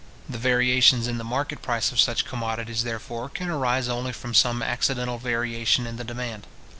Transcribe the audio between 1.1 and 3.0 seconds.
the market price of such commodities,